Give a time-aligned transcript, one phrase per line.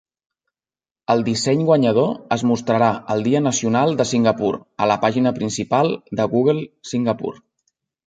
[1.13, 4.53] El disseny guanyador es mostrarà el Dia Nacional de Singapur,
[4.87, 7.41] a la pàgina principal de Google Singapur.